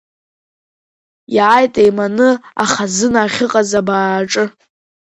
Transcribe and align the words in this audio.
Иааит 1.35 1.75
еиманы 1.83 2.29
ахазына 2.63 3.19
ахьыҟаз 3.25 3.71
абааҿы. 3.79 4.45